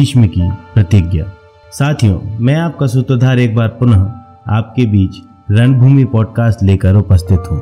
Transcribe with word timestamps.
भीष्म 0.00 0.26
की 0.26 0.40
प्रतिज्ञा। 0.74 1.24
साथियों, 1.72 2.18
मैं 2.40 2.54
आपका 2.56 2.86
सूत्रधार 2.86 3.38
एक 3.38 3.54
बार 3.54 3.68
पुनः 3.68 4.00
आपके 4.48 4.84
बीच 4.86 5.16
रणभूमि 5.50 6.04
पॉडकास्ट 6.04 6.62
लेकर 6.62 6.94
उपस्थित 6.94 7.50
हूँ। 7.50 7.60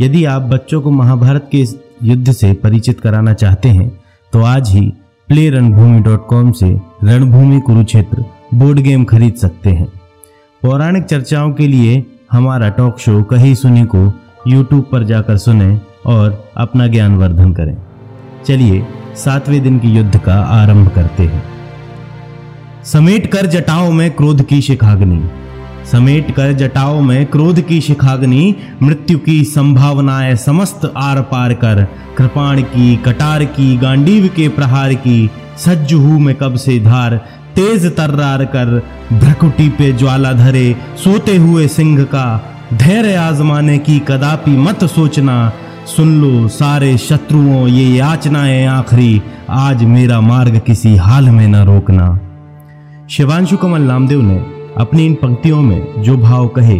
यदि 0.00 0.24
आप 0.24 0.42
बच्चों 0.42 0.80
को 0.82 0.90
महाभारत 0.90 1.48
के 1.52 1.64
युद्ध 2.02 2.32
से 2.32 2.52
परिचित 2.52 3.00
कराना 3.00 3.32
चाहते 3.32 3.68
हैं 3.68 3.88
तो 4.32 4.42
आज 4.42 4.70
ही 4.70 4.80
प्ले 5.28 5.48
रणभूमि 5.50 6.00
डॉट 6.00 6.26
कॉम 6.26 6.52
से 6.52 6.70
रणभूमि 7.04 7.60
कुरुक्षेत्र 7.60 8.24
बोर्ड 8.54 8.78
गेम 8.78 9.04
खरीद 9.04 9.34
सकते 9.34 9.70
हैं। 9.70 9.88
पौराणिक 10.62 11.04
चर्चाओं 11.04 11.52
के 11.52 11.66
लिए 11.66 12.04
हमारा 12.32 12.68
टॉक 12.78 12.98
शो 12.98 13.22
कहीं 13.24 13.54
सुनी 13.54 13.84
को 13.94 14.02
यूट्यूब 14.46 14.88
पर 14.92 15.04
जाकर 15.04 15.36
सुने 15.38 15.68
और 16.06 16.42
अपना 16.56 16.86
ज्ञान 16.86 17.16
वर्धन 17.16 17.52
करें। 17.52 17.76
चलिए 18.46 18.86
सातवें 19.16 19.62
दिन 19.62 19.78
की 19.78 19.88
युद्ध 19.88 20.18
का 20.18 20.34
आरंभ 20.34 20.88
करते 20.88 21.22
हैं। 21.22 21.42
समेट 22.84 23.26
कर 23.26 23.46
जटाओं 23.46 23.92
में 23.92 24.10
क्रोध 24.10 24.46
की 24.46 24.60
शिखाग्नि। 24.60 25.30
समेट 25.92 26.30
कर 26.30 26.52
जटाओं 26.52 27.00
में 27.00 27.26
क्रोध 27.26 27.66
की 27.66 27.80
शिखाग्नि। 27.80 28.56
मृत्यु 28.82 29.18
की 29.18 29.44
संभावनाएँ 29.44 30.36
समस्त 30.36 30.92
आर 30.96 31.20
पार 31.20 31.52
कर। 31.52 31.88
कृपाण 32.18 32.62
की, 32.62 32.96
कटार 32.96 33.44
की, 33.44 33.76
गांडीव 33.76 34.28
के 34.36 34.48
प्रहार 34.48 34.94
की। 34.94 35.30
सज्ज 35.58 35.94
हूँ 35.94 36.20
मैं 36.20 36.34
कब 36.34 36.56
से 36.56 36.78
धार। 36.78 37.16
तेज 37.56 37.86
तर्रार 37.86 38.44
कर। 38.44 38.82
भ्रकुटी 39.12 39.68
पे 39.68 39.92
ज्वाला 39.92 40.32
धरे। 40.32 40.76
सोते 41.04 41.36
हुए 41.36 41.68
सिंह 41.68 42.04
का। 42.04 42.54
धैर्य 42.74 43.14
आजमाने 43.14 43.78
की 43.78 43.98
कदापि 43.98 44.50
मत 44.50 44.84
सोचना। 44.84 45.52
सुन 45.90 46.20
लो 46.20 46.48
सारे 46.48 46.98
शत्रुओं, 46.98 47.68
ये 47.68 47.84
याचनाएँ 47.96 48.66
आखिरी। 48.66 49.22
आज 49.50 49.82
मेरा 49.84 50.20
मार्ग 50.20 50.58
किसी 50.58 50.96
हाल 50.96 51.24
में 51.24 51.48
न 51.48 51.56
रोकना। 51.56 52.20
शिवांशु 53.10 53.56
कमल 53.56 53.82
नामदेव 53.82 54.22
ने 54.22 54.36
अपनी 54.76 55.06
इन 55.06 55.14
पंक्तियों 55.14 55.62
में 55.62 56.02
जो 56.02 56.16
भाव 56.16 56.48
कहे, 56.48 56.78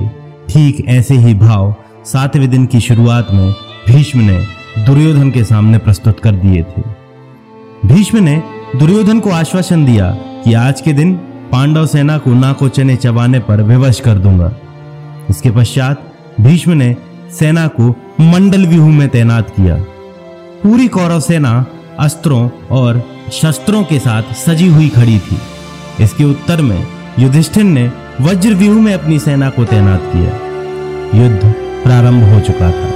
ठीक 0.49 0.85
ऐसे 0.89 1.15
ही 1.15 1.35
भाव 1.35 1.75
सातवें 2.05 2.51
दिन 2.51 2.67
की 2.67 2.81
शुरुआत 2.81 3.29
में 3.33 3.53
भीष्म 3.89 4.21
ने 4.21 4.39
दुर्योधन 4.87 5.31
के 5.31 5.45
सामने 5.45 5.79
प्रस्तुत 5.79 6.21
कर 6.21 6.33
दिए 6.33 6.63
थे। 6.63 6.83
भीष्म 7.87 8.19
ने 8.19 8.43
दुर्योधन 8.77 9.21
को 9.21 9.31
आश्वासन 9.31 9.85
दिया 9.85 10.11
कि 10.45 10.55
आज 10.55 10.81
के 10.81 10.93
दिन 10.93 11.15
पांडव 11.53 11.87
सेना 11.87 12.19
को 12.19 12.35
ना 12.35 12.53
को 12.53 12.69
चने 12.69 12.97
चबाने 12.97 13.39
पर 13.39 13.63
विवश 13.63 14.01
कर 14.01 14.19
दूँगा। 14.19 14.53
इसके 15.31 15.51
पश्चात 15.51 16.13
भीष्म 16.41 16.73
ने 16.73 16.97
सेना 17.39 17.67
को 17.67 17.89
मंडल 18.21 18.67
व्यूह 18.67 18.89
में 18.89 19.09
तैनात 19.09 19.51
किया। 19.51 19.77
पूरी 20.63 20.89
कौरव 20.89 21.21
सेना 21.21 21.67
अस्त्रों 22.01 22.51
और 22.71 23.03
शस्त्रों 23.33 23.85
के 23.85 23.99
साथ 23.99 24.23
सजी 24.23 24.67
हुई 24.67 24.89
खड़ी 24.89 25.19
थी। 25.19 25.39
इसके 26.05 26.25
उत्तर 26.25 26.63
में 26.63 26.87
युधिष्ठिर 27.19 27.65
ने 27.65 27.93
वज्र 28.21 28.55
व्यूह 28.55 28.81
में 28.81 28.95
अपनी 28.95 29.19
सेना 29.19 29.51
को 29.51 29.65
तैनात 29.65 30.03
किया। 30.05 30.33
युद्ध 31.23 31.55
प्रारंभ 31.83 32.35
हो 32.35 32.41
चुका 32.41 32.71
था। 32.71 32.91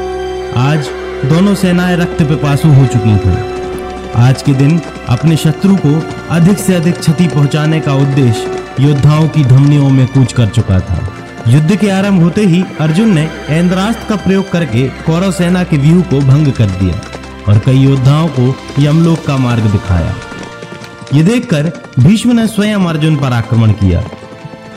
आज 0.70 0.86
दोनों 1.24 1.54
सेनाएँ 1.54 1.96
रक्त 1.96 2.22
पिपासु 2.22 2.68
हो 2.68 2.86
चुकी 2.86 3.16
थीं। 3.16 3.36
आज 4.14 4.42
के 4.42 4.52
दिन 4.52 4.80
अपने 5.08 5.36
शत्रु 5.36 5.76
को 5.76 6.02
अधिक 6.30 6.58
से 6.58 6.74
अधिक 6.74 6.98
क्षति 6.98 7.28
पहुँचाने 7.28 7.80
का 7.80 7.94
उद्देश्य 7.94 8.66
योद्धाओं 8.80 9.28
की 9.28 9.44
धमनियों 9.44 9.90
में 9.90 10.06
कूच 10.06 10.32
कर 10.32 10.46
चुका 10.46 10.80
था। 10.80 11.08
युद्ध 11.48 11.76
के 11.76 11.88
आरंभ 11.90 12.22
होते 12.22 12.44
ही 12.46 12.62
अर्जुन 12.80 13.12
ने 13.14 13.22
ऐन्द्रास्त्र 13.50 14.08
का 14.08 14.16
प्रयोग 14.16 14.50
करके 14.50 14.82
कौरव 15.06 15.32
सेना 15.32 15.62
के 15.64 15.76
व्यूह 15.76 16.02
को 16.02 16.20
भंग 16.20 16.52
कर 16.52 16.70
दिया 16.72 17.00
और 17.48 17.58
कई 17.58 17.78
योद्धाओं 17.78 18.28
को 18.28 18.54
यमलोक 18.78 19.24
का 19.26 19.36
मार्ग 19.36 19.64
दिखाया। 19.72 20.14
ये 21.14 21.22
देखकर 21.22 21.70
भीष्म 21.98 22.32
ने 22.32 22.46
स्वयं 22.46 22.86
अर्जुन 22.86 23.16
पर 23.16 23.32
आक्रमण 23.32 23.72
किया। 23.72 24.02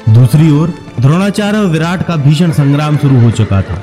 दूसरी 0.09 0.50
ओर 0.52 0.74
द्रोणाचार्य 1.00 1.58
और 1.58 1.66
विराट 1.68 2.06
का 2.08 2.16
भीषण 2.18 2.52
संग्राम 2.52 2.97
शुरू 2.97 3.20
हो 3.22 3.31
चुका 3.31 3.62
था। 3.62 3.81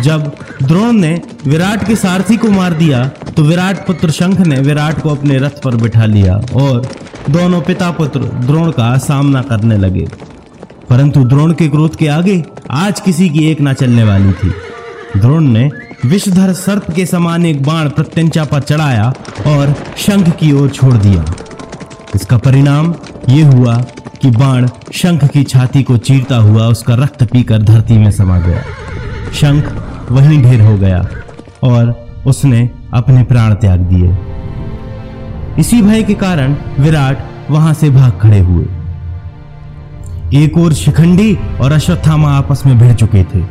जब 0.00 0.30
द्रोण 0.62 0.92
ने 0.92 1.20
विराट 1.46 1.86
के 1.86 1.96
सारथी 1.96 2.36
को 2.36 2.50
मार 2.50 2.72
दिया 2.74 3.06
तो 3.36 3.42
विराट 3.42 3.86
पुत्र 3.86 4.10
शंख 4.10 4.40
ने 4.40 4.60
विराट 4.60 5.02
को 5.02 5.10
अपने 5.10 5.38
रथ 5.38 5.62
पर 5.64 5.76
बिठा 5.76 6.04
लिया 6.06 6.34
और 6.56 6.88
दोनों 7.30 7.60
पिता 7.62 7.90
पुत्र 7.90 8.20
द्रोण 8.46 8.70
का 8.70 8.96
सामना 9.00 9.42
करने 9.42 9.76
लगे। 9.78 10.06
परंतु 10.90 11.24
द्रोण 11.24 11.52
के 11.52 11.68
क्रोध 11.68 11.96
के 11.96 12.06
आगे 12.08 12.44
आज 12.70 13.00
किसी 13.00 13.28
की 13.28 13.44
एक 13.50 13.60
ना 13.60 13.72
चलने 13.72 14.04
वाली 14.04 14.32
थी। 14.32 14.52
द्रोण 15.20 15.44
ने 15.44 15.70
विषधर 16.06 16.52
सर्प 16.52 16.90
के 16.90 17.06
समान 17.06 17.46
एक 17.46 17.62
बाण 17.62 17.88
प्रत्यंचा 17.88 18.44
पर 18.44 18.60
चढ़ाया 18.60 19.12
और 19.46 19.74
शंख 19.96 20.28
की 20.36 20.52
ओर 20.52 20.68
छोड़ 20.68 20.94
दिया। 20.94 21.24
इसका 22.14 22.38
परिणाम 22.38 22.94
ये 23.28 23.42
हुआ 23.42 23.76
कि 24.22 24.30
बाण 24.30 24.68
शंख 24.92 25.24
की 25.24 25.44
छाती 25.44 25.82
को 25.82 25.96
चीरता 25.98 26.36
हुआ 26.36 26.66
उसका 26.66 26.94
रक्त 26.94 27.22
पीकर 27.22 27.62
धरती 27.62 27.98
में 27.98 28.10
समा 28.10 28.38
गया। 28.38 28.62
शंख 29.34 29.72
वहीं 30.10 30.42
ढेर 30.42 30.60
हो 30.60 30.76
गया 30.78 31.06
और 31.62 31.94
उसने 32.26 32.70
अपने 32.94 33.22
प्राण 33.24 33.54
त्याग 33.54 33.80
दिए। 33.80 34.16
इसी 35.58 35.82
भय 35.82 36.02
के 36.02 36.14
कारण 36.14 36.56
विराट 36.80 37.50
वहाँ 37.50 37.74
से 37.74 37.90
भाग 37.90 38.18
खड़े 38.22 38.38
हुए। 38.38 38.64
एक 40.34 40.56
और 40.58 40.72
शिखंडी 40.72 41.34
और 41.60 41.72
अश्वत्थामा 41.72 42.30
आपस 42.30 42.62
में 42.66 42.78
भिड़ 42.78 42.92
चुके 42.92 43.22
थे। 43.24 43.42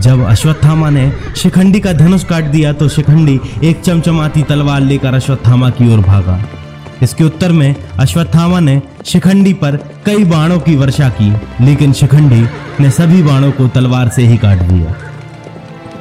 जब 0.00 0.24
अश्वत्थामा 0.24 0.90
ने 0.90 1.10
शिखंडी 1.36 1.80
का 1.80 1.92
धनुष 1.92 2.24
काट 2.24 2.44
दिया 2.44 2.72
तो 2.72 2.88
शिखंडी 2.88 3.38
एक 3.64 3.80
चमचमाती 3.80 4.42
तलवार 4.42 4.80
लेकर 4.80 5.14
अश्वत्थामा 5.14 5.70
की 5.70 5.92
ओर 5.92 6.00
भागा। 6.00 6.38
इसके 7.02 7.24
उत्तर 7.24 7.52
में 7.52 7.74
अश्वत्थामा 7.98 8.60
ने 8.60 8.80
शिखंडी 9.04 9.52
पर 9.54 9.76
कई 10.06 10.24
बाणों 10.24 10.58
की 10.58 10.76
वर्षा 10.76 11.08
की, 11.08 11.30
लेकिन 11.64 11.92
शिखंडी 11.92 12.44
ने 12.80 12.90
सभी 12.90 13.22
बाणों 13.22 13.50
को 13.52 13.68
तलवार 13.68 14.08
से 14.08 14.22
ही 14.22 14.36
काट 14.36 14.62
दिया। 14.62 14.94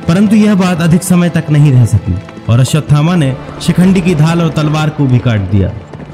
परंतु 0.07 0.35
यह 0.35 0.55
बात 0.55 0.81
अधिक 0.81 1.03
समय 1.03 1.29
तक 1.29 1.49
नहीं 1.51 1.71
रह 1.71 1.85
सकी, 1.85 2.15
और 2.49 2.59
अश्वत्थामा 2.59 3.15
ने 3.15 3.35
शिखंडी 3.61 4.01
की 4.01 4.15
ढाल 4.15 4.41
और 4.41 4.49
तलवार 4.49 4.89
को 4.89 5.05
भी 5.05 5.19
काट 5.19 5.49
दिया। 5.51 5.71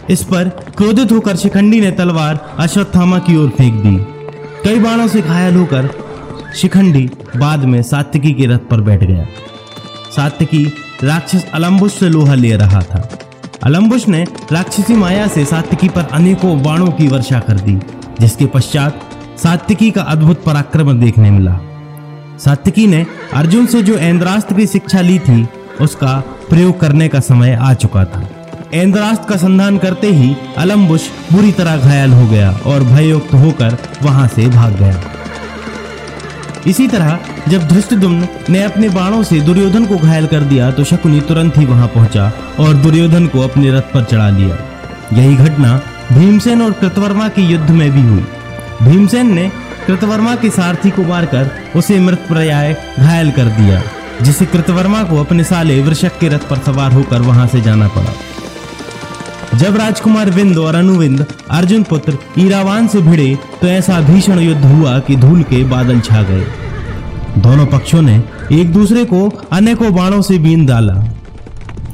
इस 0.09 0.23
पर 0.23 0.49
क्रोधित 0.49 1.11
होकर 1.11 1.35
शिखंडी 1.35 1.81
ने 1.81 1.91
तलवार 1.91 2.55
अश्वत्थामा 2.59 3.19
की 3.19 3.37
ओर 3.37 3.49
फेंक 3.49 3.73
दी। 3.73 3.97
कई 4.63 4.79
बाणों 4.79 5.07
से 5.07 5.21
घायल 5.21 5.55
होकर 5.55 5.89
शिखंडी 6.55 7.09
बाद 7.37 7.59
में 7.59 7.83
सात्विकी 7.83 8.33
के 8.33 8.45
रथ 8.45 8.59
पर 8.59 8.81
बैठ 8.81 9.03
गया। 9.03 9.25
सात्विकी 10.15 10.73
राक्षस 11.03 11.45
अलम्बुश 11.53 11.93
से 11.93 12.09
लोहा 12.09 12.33
ले 12.33 12.55
रहा 12.55 12.81
था। 12.81 13.09
अलम्बुश 13.63 14.07
ने 14.07 14.25
राक्षसी 14.51 14.93
माया 14.93 15.27
से 15.27 15.45
सात्विकी 15.45 15.89
पर 15.89 16.01
अनेकों 16.01 16.63
बाणों 16.63 16.87
की 16.87 17.07
वर्षा 17.07 17.39
कर 17.39 17.53
दी, 17.53 17.75
जिसके 18.19 18.45
पश्चात 18.45 19.09
सात्विकी 19.37 19.91
का 19.91 20.01
अद्भुत 20.01 20.43
पराक्रम 20.43 21.01
देखने 21.01 21.31
मिला। 21.31 21.59
सात्विकी 22.37 22.87
ने 22.87 23.05
अर्जुन 23.33 23.65
से 23.65 23.83
जो 23.83 23.95
ऐन्द्रास्त्र 23.95 24.55
की 24.55 24.67
शिक्षा 24.67 25.01
ली 25.01 25.19
थी, 25.19 25.47
उसका 25.81 26.23
प्रयोग 26.49 26.79
करने 26.79 27.07
का 27.07 27.19
समय 27.19 27.53
आ 27.53 27.73
चुका 27.73 28.05
था। 28.05 28.27
ऐन्द्रास्त्र 28.73 29.29
का 29.29 29.35
संधान 29.37 29.77
करते 29.77 30.07
ही 30.09 30.35
अलम्बुश 30.57 31.07
बुरी 31.31 31.51
तरह 31.51 31.77
घायल 31.79 32.13
हो 32.13 32.25
गया 32.27 32.49
और 32.65 32.83
भययुक्त 32.83 33.33
होकर 33.33 33.77
वहाँ 34.03 34.27
से 34.27 34.47
भाग 34.47 34.73
गया। 34.73 35.01
इसी 36.67 36.87
तरह 36.87 37.19
जब 37.49 37.67
धृष्टदुम्न 37.67 38.27
ने 38.49 38.63
अपने 38.63 38.89
बाणों 38.89 39.21
से 39.23 39.39
दुर्योधन 39.41 39.85
को 39.85 39.97
घायल 39.97 40.27
कर 40.27 40.43
दिया 40.43 40.71
तो 40.71 40.83
शकुनी 40.83 41.21
तुरंत 41.21 41.57
ही 41.57 41.65
वहाँ 41.65 41.87
पहुँचा 41.87 42.31
और 42.59 42.73
दुर्योधन 42.75 43.27
को 43.27 43.41
अपने 43.41 43.71
रथ 43.71 43.93
पर 43.93 44.03
चढ़ा 44.03 44.29
लिया। 44.29 44.57
यही 45.13 45.35
घटना 45.37 45.79
भीमसेन 46.11 46.61
और 46.61 46.71
कृतवर्मा 46.73 47.27
के 47.29 47.41
युद्ध 47.43 47.69
में 47.69 47.89
भी 47.91 48.01
हुई। 48.01 48.25
भीमसेन 48.81 49.33
ने 49.33 49.49
कृतवर्मा 49.87 50.35
के 50.35 50.49
सारथी 50.49 50.89
को 50.89 51.03
मारकर 51.03 51.49
उसे 51.75 51.99
मृत 51.99 52.25
पर्याय 52.29 52.75
घायल 52.99 53.31
कर 53.31 53.45
दिया, 53.53 53.81
जिसे 54.21 54.45
कृतवर्मा 54.45 55.03
को 55.03 55.19
अपने 55.19 55.43
साले 55.43 55.81
वृषक 55.81 56.19
के 56.19 56.27
रथ 56.29 56.49
पर 56.49 56.59
सवार 56.65 56.91
होकर 56.91 57.21
वहाँ 57.21 57.47
से 57.47 57.61
जाना 57.61 57.87
पड़ा। 57.87 58.13
जब 59.53 59.75
राजकुमार 59.77 60.29
विंद 60.29 60.57
और 60.57 60.75
अनुविंद 60.75 61.25
अर्जुन 61.51 61.83
पुत्र 61.83 62.17
ईरावान 62.39 62.87
से 62.87 63.01
भिड़े 63.01 63.35
तो 63.61 63.67
ऐसा 63.67 63.99
भीषण 64.01 64.39
युद्ध 64.39 64.65
हुआ 64.65 64.97
कि 64.99 65.15
धूल 65.15 65.41
के 65.43 65.63
बादल 65.63 65.99
छा 65.99 66.21
गए। 66.23 66.45
दोनों 67.37 67.65
पक्षों 67.65 68.01
ने 68.01 68.15
एक 68.51 68.71
दूसरे 68.73 69.03
को 69.05 69.27
अनेकों 69.51 69.93
बाणों 69.95 70.21
से 70.21 70.37
बीन 70.39 70.65
डाला। 70.65 70.93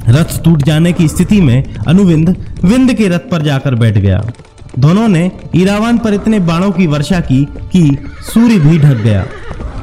रथ 0.08 0.42
टूट 0.44 0.62
जाने 0.62 0.92
की 0.92 1.08
स्थिति 1.08 1.40
में 1.40 1.74
अनुविंद 1.88 2.36
विंद 2.64 2.94
के 2.94 3.08
रथ 3.08 3.30
पर 3.30 3.42
जाकर 3.42 3.74
बैठ 3.74 3.98
गया। 3.98 4.22
दोनों 4.78 5.08
ने 5.08 5.30
ईरावान 5.56 5.98
पर 5.98 6.14
इतने 6.14 6.38
बाणों 6.40 6.70
की 6.70 6.86
वर्षा 6.86 7.20
की 7.20 7.44
कि 7.72 7.96
सूर्य 8.24 8.58
भी 8.58 8.78
ढक 8.78 9.02
गया। 9.02 9.24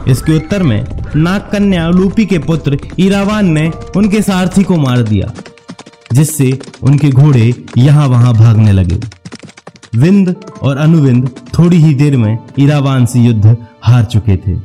इसके 0.08 0.36
उत्तर 0.36 0.64
में 0.64 0.86
नागकन्या 1.16 1.88
लूपी 1.90 2.26
के 2.26 2.40
पुत्र 2.40 2.78
ईरावान 3.00 3.52
ने 3.52 3.72
उनके 3.96 4.22
सारथी 4.22 4.64
को 4.64 4.78
मार 4.78 5.02
दिया। 5.04 5.32
जिससे 6.14 6.60
उनके 6.84 7.10
घोड़े 7.10 7.54
यहाँ 7.78 8.08
वहाँ 8.08 8.34
भागने 8.34 8.72
लगे। 8.72 9.00
विंद 9.96 10.36
और 10.62 10.78
अनुविंद 10.78 11.30
थोड़ी 11.60 11.78
ही 11.78 11.94
देर 11.94 12.18
में 12.18 12.38
इरावान 12.60 13.06
से 13.06 13.20
युद्ध 13.20 13.56
हार 13.84 14.04
चुके 14.06 14.36
थे। 14.38 14.56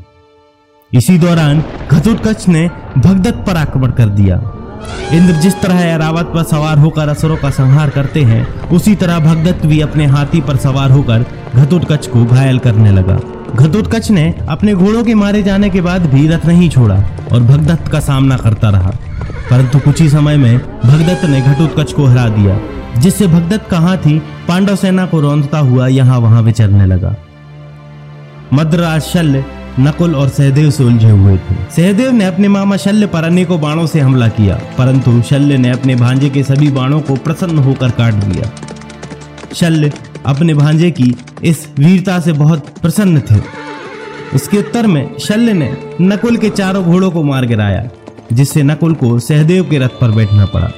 इसी 0.92 1.18
दौरान 1.18 1.62
घटोत्कच 1.90 2.48
ने 2.48 2.68
भगदत्त 2.98 3.44
पर 3.46 3.56
आक्रमण 3.56 3.90
कर 3.90 4.08
दिया। 4.08 4.36
इंद्र 5.12 5.34
जिस 5.34 5.60
तरह 5.60 5.80
ऐरावत 5.80 6.30
पर 6.34 6.42
सवार 6.42 6.78
होकर 6.78 7.08
असुरों 7.08 7.36
का 7.36 7.50
संहार 7.50 7.90
करते 7.90 8.22
हैं, 8.22 8.68
उसी 8.68 8.94
तरह 8.94 9.18
भगदत्त 9.18 9.66
भी 9.66 9.80
अपने 9.80 10.06
हाथी 10.06 10.40
पर 10.40 10.56
सवार 10.56 10.90
होकर 10.90 11.26
घटोत्कच 11.54 12.06
को 12.06 12.24
घायल 12.24 12.58
करने 12.58 12.90
लगा। 12.90 13.20
घटोत्कच 13.56 14.10
ने 14.10 14.34
अपने 14.48 14.74
घोड़ों 14.74 15.04
के 15.04 15.14
मारे 15.14 15.42
जाने 15.42 15.70
के 15.70 15.80
बाद 15.80 16.06
भी 16.06 16.26
रथ 16.28 16.46
नहीं 16.46 16.68
छोड़ा 16.70 16.94
और 17.32 17.42
भगदत्त 17.42 17.88
का 17.88 18.00
सामना 18.00 18.36
करता 18.36 18.70
रहा। 18.70 18.92
परंतु 19.50 19.78
कुछ 19.78 20.00
ही 20.00 20.08
समय 20.08 20.36
में 20.36 20.58
भगदत्त 20.58 21.24
ने 21.24 21.40
घटोत्कच 21.40 21.92
को 21.92 22.04
हरा 22.04 22.28
दिया, 22.28 22.58
जिससे 23.00 23.26
भगदत्त 23.26 23.68
का 23.70 23.78
हाथी 23.78 24.18
पांडव 24.48 24.76
सेना 24.76 25.06
को 25.06 25.20
रौंदता 25.20 25.58
हुआ 25.58 25.86
यहाँ 25.88 26.18
वहाँ 26.18 26.42
विचरने 26.42 26.86
लगा। 26.86 27.14
मद्राज 28.52 29.02
शल्य, 29.02 29.44
नकुल 29.80 30.14
और 30.14 30.28
सहदेव 30.28 30.70
से 30.70 30.84
उलझे 30.84 31.10
हुए 31.10 31.36
थे। 31.36 31.54
सहदेव 31.70 32.10
ने 32.10 32.24
अपने 32.24 32.48
मामा 32.48 32.76
शल्य 32.76 33.06
पर 33.06 33.24
अनेकों 33.24 33.60
बाणों 33.60 33.86
से 33.86 34.00
हमला 34.00 34.28
किया, 34.28 34.60
परंतु 34.78 35.20
शल्य 35.22 35.58
ने 35.58 35.70
अपने 35.70 35.94
भांजे 35.94 36.30
के 36.30 36.42
सभी 36.42 36.70
बाणों 36.70 37.00
को 37.00 37.14
प्रसन्न 37.16 37.58
होकर 37.58 37.90
काट 37.90 38.14
दिया। 38.14 38.50
शल्य 39.54 39.92
अपने 40.26 40.54
भांजे 40.54 40.90
की 40.90 41.14
इस 41.44 41.66
वीरता 41.78 42.18
से 42.20 42.32
बहुत 42.32 42.68
प्रसन्न 42.82 43.20
थे। 43.20 43.40
इसके 44.34 44.58
उत्तर 44.58 44.86
में 44.86 45.18
शल्य 45.18 45.52
ने 45.52 45.72
नकुल 46.00 46.36
के 46.36 46.50
चारों 46.50 46.84
घोड़ों 46.84 47.10
को 47.10 47.22
मार 47.22 47.46
गिराया। 47.46 47.82
जिससे 48.32 48.62
नकुल 48.62 48.94
को 48.94 49.18
सहदेव 49.18 49.64
के 49.70 49.78
रथ 49.78 49.88
पर 49.88 50.10
बैठना 50.10 50.46
पड़ा। 50.46 50.70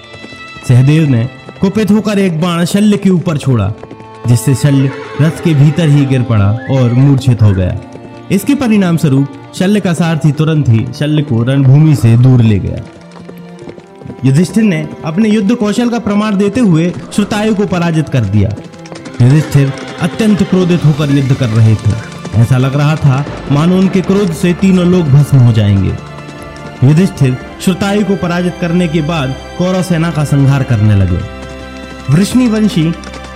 सहदेव 0.68 1.08
ने 1.08 1.28
कुपित 1.60 1.90
होकर 1.90 2.18
एक 2.18 2.40
बाण 2.40 2.64
शल्य 2.64 2.96
के 2.96 3.10
ऊपर 3.10 3.36
छोड़ा, 3.36 3.72
जिससे 4.26 4.54
शल्य 4.54 4.90
रथ 5.20 5.44
के 5.44 5.54
भीतर 5.54 5.88
ही 5.88 6.06
गिर 6.06 6.22
पड़ा 6.22 6.58
और 6.70 6.92
मूर्छित 6.92 7.42
हो 7.42 7.52
गया। 7.52 7.78
इसके 8.30 8.54
परिणाम 8.54 8.96
स्वरूप 8.96 9.28
शल्य 9.54 9.80
का 9.80 9.92
सारथी 9.92 10.32
तुरंत 10.32 10.68
ही 10.68 10.86
शल्य 10.98 11.22
को 11.22 11.42
रणभूमि 11.42 11.96
से 11.96 12.16
दूर 12.16 12.42
ले 12.42 12.58
गया। 12.58 12.82
युधिष्ठिर 14.24 14.64
ने 14.64 14.88
अपने 15.04 15.28
युद्ध 15.28 15.54
कौशल 15.54 15.88
का 15.88 15.98
प्रमाण 15.98 16.36
देते 16.36 16.60
हुए 16.60 16.92
श्रुतायु 17.12 17.54
को 17.54 17.66
पराजित 17.66 18.08
कर 18.08 18.20
दिया। 18.20 18.50
युधिष्ठिर 19.22 19.72
अत्यंत 20.00 20.42
क्रोधित 20.42 20.84
होकर 20.84 21.10
युद्ध 21.10 21.34
कर 21.34 21.48
रहे 21.48 21.74
थे। 21.74 21.92
ऐसा 22.34 22.56
लग 22.56 22.76
रहा 22.76 22.96
था 22.96 23.24
मानो 23.52 23.78
उनके 23.78 24.00
क्रोध 24.00 24.32
से 24.32 24.52
तीनों 24.52 24.86
लोग 24.86 25.08
भस्म 25.08 25.38
हो 25.38 25.52
जाएँगे। 25.52 26.13
युधिष्ठिर 26.82 27.36
श्रुतायु 27.60 28.04
को 28.04 28.16
पराजित 28.16 28.54
करने 28.60 28.88
के 28.88 29.00
बाद 29.02 29.34
कौरव 29.58 29.82
सेना 29.82 30.10
का 30.10 30.24
संहार 30.24 30.62
करने 30.62 30.94
लगे। 30.94 31.18
वृष्णिवंशी 32.10 32.92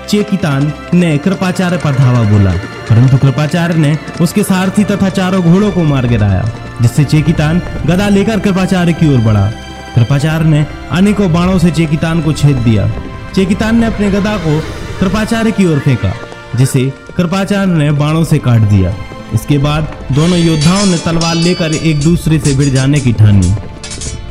चेकितान 0.08 0.72
ने 0.94 1.16
कृपाचार्य 1.18 1.76
पर 1.76 1.94
धावा 1.94 2.22
बोला, 2.22 2.52
परंतु 2.90 3.16
कृपाचार्य 3.16 3.74
ने 3.74 3.96
उसके 4.20 4.42
सारथी 4.42 4.84
तथा 4.84 5.08
चारों 5.08 5.42
घोड़ों 5.42 5.70
को 5.72 5.82
मार 5.82 6.06
गिराया, 6.06 6.44
जिससे 6.82 7.04
चेकितान 7.04 7.62
गदा 7.86 8.08
लेकर 8.08 8.40
कृपाचार्य 8.40 8.92
की 8.92 9.14
ओर 9.14 9.20
बढ़ा। 9.20 9.50
कृपाचार्य 9.94 10.48
ने 10.48 10.66
अनेकों 10.90 11.32
बाणों 11.32 11.58
से 11.58 11.70
चेकितान 11.70 12.22
को 12.22 12.32
छेद 12.32 12.56
दिया। 12.58 12.90
चेकितान 13.34 13.76
ने 13.76 13.86
अपने 13.86 14.10
गदा 14.10 14.36
को 14.36 14.60
कृपाचार्य 15.00 15.50
की 15.50 15.66
ओर 15.66 15.78
फेंका, 15.78 16.12
जिसे 16.56 16.92
कृपाचार्य 17.16 17.72
ने 17.72 17.90
बाणों 17.92 18.24
से 18.24 18.38
काट 18.38 18.60
दिया। 18.60 18.94
इसके 19.34 19.58
बाद 19.58 19.96
दोनों 20.12 20.38
योद्धाओं 20.38 20.84
ने 20.86 20.98
तलवार 20.98 21.34
लेकर 21.36 21.74
एक 21.74 22.00
दूसरे 22.02 22.38
से 22.38 22.54
भिड़ 22.54 22.68
जाने 22.68 23.00
की 23.00 23.12
ठानी। 23.12 23.54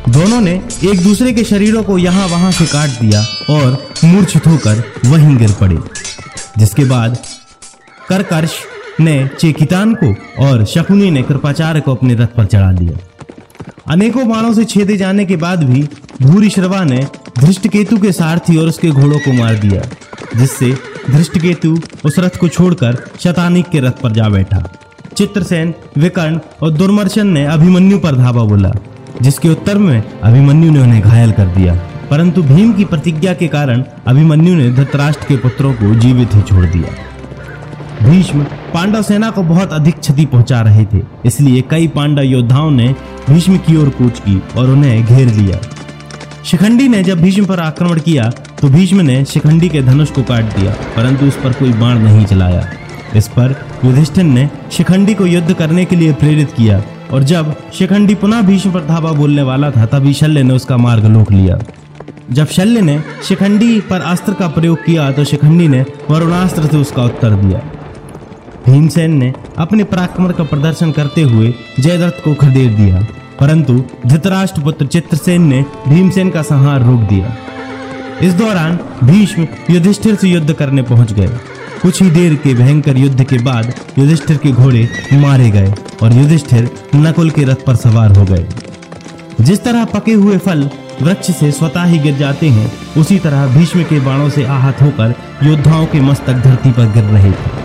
दोनों 0.10 0.40
ने 0.42 0.52
एक 0.84 1.04
दूसरे 1.04 1.34
के 1.34 1.44
शरीरों 1.44 1.84
को 1.84 1.98
यहाँ 1.98 2.28
वहाँ 2.28 2.52
से 2.52 2.66
काट 2.66 2.90
दिया 3.02 3.22
और 3.50 3.78
मूर्छित 4.04 4.48
होकर 4.48 4.84
वहीं 5.06 5.36
गिर 5.38 5.52
पड़े, 5.52 5.78
जिसके 6.58 6.86
बाद 6.86 7.18
करकर्ष 8.10 8.54
ने 9.00 9.30
चेकितान 9.40 9.94
को 9.94 10.14
और 10.44 10.66
शकुनी 10.66 11.10
ने 11.12 11.24
कृपाचार्य 11.24 11.82
को 11.82 11.96
अपने 11.96 12.16
रथ 12.16 12.36
पर 12.38 12.46
चढ़ा 12.46 12.72
दिया। 12.72 12.98
अनेकों 13.90 14.28
बाणों 14.30 14.54
से 14.54 14.66
छेदे 14.66 14.98
जाने 14.98 15.26
के 15.26 15.36
बाद 15.36 15.64
भी 15.64 15.88
भूरी 16.22 16.50
श्रवा 16.50 16.84
ने 16.84 17.06
धृष्टकेतु 17.40 17.98
के 17.98 18.12
सारथी 18.12 18.58
और 18.58 18.68
उसके 18.68 18.90
घोड़ों 18.90 19.20
को 19.20 19.34
मार 19.34 19.56
दिया, 19.58 19.82
जिससे 20.36 20.72
धृष्टकेतु 21.10 21.78
उस 22.06 22.20
रथ 22.20 22.38
को 22.40 22.48
छोड़कर 22.50 23.04
शतानिक 23.20 23.70
के 23.70 23.80
रथ 23.80 24.02
पर 24.02 24.12
जा 24.12 24.30
बैठा। 24.30 24.64
चित्रसेन, 25.18 25.74
विकर्ण 25.98 26.40
और 26.62 26.72
दुर्मर्शन 26.72 27.28
ने 27.28 27.46
अभिमन्यु 27.46 27.98
पर 28.00 28.16
धावा 28.16 28.44
बोला, 28.44 28.72
जिसके 29.22 29.50
उत्तर 29.50 29.78
में 29.78 30.04
अभिमन्यु 30.24 30.72
ने 30.72 30.80
उन्हें 30.80 31.02
घायल 31.02 31.32
कर 31.32 31.48
दिया। 31.48 31.76
परंतु 32.12 32.44
भीम 32.44 32.74
की 32.74 32.86
प्रतिज्ञा 32.86 33.34
के 33.34 33.48
कारण 33.48 33.84
अभिमन्यु 34.08 34.56
ने 34.56 34.70
धृतराष्ट्र 34.72 35.26
के 35.28 35.38
पुत्रों 35.38 35.74
को 35.74 35.94
जीवित 35.96 36.36
ही 36.36 36.42
छोड़ 36.42 36.66
दिया। 36.66 36.94
भीष्म 38.02 38.44
पांडव 38.74 39.02
सेना 39.02 39.30
को 39.30 39.44
बहुत 39.44 39.74
अधिक 39.74 40.00
क्षति 40.00 40.26
पहुँचा 40.26 40.62
रहे 40.62 40.86
थे, 40.86 41.02
इसलिए 41.26 41.64
कई 41.72 41.88
पांडव 41.88 42.22
योद्धाओं 42.24 42.72
ने 42.72 42.88
भीष्म 43.30 43.58
की 43.58 43.76
ओर 43.76 43.90
कूच 43.90 44.20
की 44.20 44.42
और 44.58 44.70
उन्हें 44.70 45.06
घेर 45.06 45.28
लिया। 45.30 45.60
शिखंडी 46.46 46.88
ने 46.88 47.04
जब 47.04 47.22
भीष्म 47.22 47.46
पर 47.46 47.60
आक्रमण 47.60 48.00
किया 48.00 48.30
तो 48.62 48.68
भीष्म 48.70 49.02
ने 49.02 49.24
शिखंडी 49.26 49.70
के 49.70 49.82
धनुष 49.84 50.12
को 50.12 50.24
काट 50.24 50.56
दिया, 50.56 50.72
परंतु 50.96 51.26
उस 51.26 51.36
पर 51.36 51.54
कोई 51.54 51.74
बाण 51.74 52.00
नहीं 52.00 52.26
चलाया। 52.26 52.68
इस 53.16 53.28
पर 53.30 53.56
युधिष्ठिर 53.86 54.24
ने 54.24 54.50
शिखंडी 54.72 55.14
को 55.14 55.26
युद्ध 55.26 55.54
करने 55.54 55.86
के 55.86 55.96
लिए 55.96 56.14
प्रेरित 56.14 56.52
किया, 56.52 56.82
और 57.12 57.24
जब 57.24 57.54
शिखंडी 57.74 58.16
पुनः 58.16 58.42
भीष्म 58.42 58.72
पर 58.72 58.86
धावा 58.86 59.12
बोलने 59.14 59.44
वाला 59.44 59.72
था, 59.72 59.86
तभी 59.88 60.14
शल्य 60.14 60.44
ने 60.44 60.54
उसका 60.54 60.78
मार्ग 60.78 61.06
रोक 61.08 61.32
लिया। 61.32 61.60
जब 62.32 62.48
शल्य 62.48 62.82
ने 62.82 63.00
शिखंडी 63.24 63.80
पर 63.82 64.02
अस्त्र 64.04 64.34
का 64.34 64.48
प्रयोग 64.50 64.84
किया 64.86 65.12
तो 65.12 65.24
शिखंडी 65.26 65.68
ने 65.68 65.86
वरुणास्त्र 66.10 66.68
से 66.68 66.78
उसका 66.78 67.04
उत्तर 67.04 67.36
दिया। 67.36 67.60
भीमसेन 68.66 69.14
ने 69.14 69.34
अपने 69.58 69.84
पराक्रम 69.86 70.32
का 70.32 70.44
प्रदर्शन 70.44 70.92
करते 70.92 71.22
हुए 71.24 71.54
जयद्रथ 71.80 72.24
को 72.24 72.34
खदेड़ 72.36 72.72
दिया, 72.74 73.06
परंतु 73.40 73.84
धृतराष्ट्र 74.08 74.62
पुत्र 74.62 74.86
चित्रसेन 74.88 75.42
ने 75.44 75.64
भीमसेन 75.88 76.30
का 76.30 76.42
संहार 76.44 76.84
रोक 76.84 77.02
दिया। 77.10 77.36
इस 78.22 78.34
दौरान 78.34 78.80
भीष्म 79.04 79.48
युधिष्ठिर 79.70 80.16
से 80.16 80.28
युद्ध 80.28 80.54
करने 80.54 80.82
पहुँच 80.84 81.14
गए। 81.14 81.30
कुछ 81.82 82.02
ही 82.02 82.10
देर 82.12 82.36
के 82.36 82.54
भयंकर 82.54 82.98
युद्ध 82.98 83.24
के 83.24 83.38
बाद 83.38 83.74
युधिष्ठिर 84.00 84.38
के 84.38 84.52
घोड़े 84.52 84.88
मारे 85.14 85.50
गए 85.50 85.74
और 86.04 86.14
युधिष्ठिर 86.14 86.70
नकुल 86.96 87.30
के 87.30 87.44
रथ 87.44 87.64
पर 87.68 87.76
सवार 87.76 88.18
हो 88.18 88.24
गए। 88.26 88.46
जिस 89.42 89.64
तरह 89.64 89.86
पके 89.86 90.14
हुए 90.14 90.38
फल 90.38 90.70
वृक्ष 91.02 91.32
से 91.32 91.52
स्वतः 91.52 91.84
ही 91.84 92.00
गिर 92.00 92.18
जाते 92.18 92.50
हैं, 92.50 92.72
उसी 92.98 93.20
तरह 93.20 93.46
भीष्म 93.48 93.84
के 93.84 94.00
बाणों 94.00 94.30
से 94.30 94.44
आहत 94.46 94.82
होकर 94.82 95.14
योद्धाओं 95.44 95.86
के 95.86 96.00
मस्तक 96.02 96.34
धरती 96.34 96.72
पर 96.72 96.92
गिर 96.94 97.04
रहे 97.04 97.32
थे। 97.32 97.56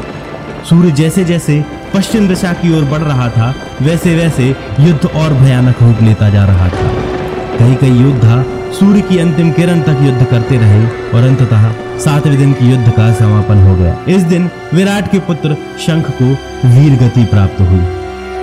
सूर्य 0.69 0.91
जैसे 0.91 1.25
जैसे 1.25 1.65
पश्चिम 1.95 2.29
दिशा 2.29 2.53
की 2.53 2.77
ओर 2.77 2.85
बढ़ 2.85 3.01
रहा 3.01 3.29
था 3.29 3.55
वैसे 3.83 4.15
वैसे 4.17 4.57
युद्ध 4.81 5.07
और 5.07 5.35
भयानक 5.35 5.83
रूप 5.83 6.03
लेता 6.03 6.29
जा 6.31 6.45
रहा 6.45 6.69
था। 6.69 6.91
कई 7.59 7.75
कई 7.75 7.99
योद्धा 7.99 8.45
सूर्य 8.73 9.01
की 9.01 9.19
अंतिम 9.19 9.53
किरण 9.53 9.83
तक 9.83 9.99
युद्ध 10.03 10.25
करते 10.25 10.57
रहे 10.57 10.87
और 10.87 11.23
अंततः 11.23 11.73
सातवें 11.99 12.39
दिन 12.39 12.53
की 12.53 12.71
युद्ध 12.71 12.91
का 12.91 13.13
समापन 13.13 13.59
हो 13.59 13.75
गया। 13.77 13.97
इस 14.09 14.23
दिन 14.23 14.51
विराट 14.75 15.11
के 15.11 15.19
पुत्र 15.19 15.57
शंख 15.87 16.11
को 16.23 16.25
वीर 16.69 16.99
गति 16.99 17.25
प्राप्त 17.25 17.61
हुई। 17.61 17.81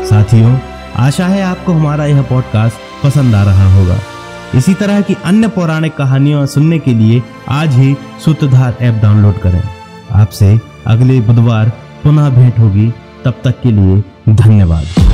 साथियों, 0.05 0.59
आशा 0.95 1.27
है 1.27 1.41
आपको 1.43 1.73
हमारा 1.73 2.05
यह 2.05 2.21
पॉडकास्ट 2.21 2.75
पसंद 3.03 3.35
आ 3.35 3.43
रहा 3.43 3.73
होगा। 3.73 3.97
इसी 4.55 4.73
तरह 4.73 5.01
की 5.01 5.17
अन्य 5.25 5.47
पौराणिक 5.47 5.95
कहानियाँ 5.95 6.45
सुनने 6.45 6.79
के 6.79 6.93
लिए 6.93 7.23
आज 7.49 7.73
ही 7.73 7.95
सूत्रधार 8.25 8.75
ऐप 8.81 9.01
डाउनलोड 9.01 9.37
करें। 9.37 9.63
आपसे 10.11 10.59
अगले 10.87 11.21
बुधवार 11.21 11.69
पुनः 12.03 12.29
भेंट 12.29 12.59
होगी। 12.59 12.93
तब 13.25 13.41
तक 13.43 13.61
के 13.63 13.71
लिए 13.71 14.03
धन्यवाद। 14.29 15.08